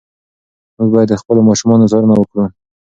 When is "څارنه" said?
1.91-2.15